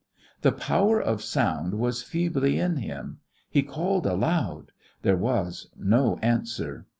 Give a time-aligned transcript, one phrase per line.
[0.41, 3.19] The power of sound was feebly in him;
[3.51, 4.71] he called aloud;
[5.03, 6.87] there was no answer.